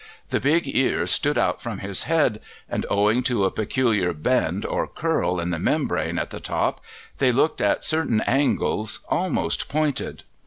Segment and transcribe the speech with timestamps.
[0.29, 4.87] The big ears stood out from his head, and owing to a peculiar bend or
[4.87, 6.81] curl in the membrane at the top
[7.19, 10.23] they looked at certain angles almost pointed.